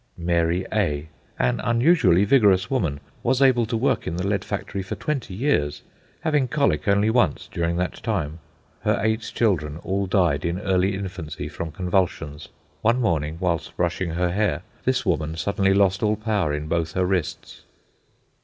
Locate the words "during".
7.53-7.75